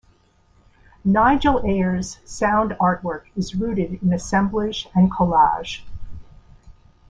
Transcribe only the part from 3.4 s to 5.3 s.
rooted in assemblage and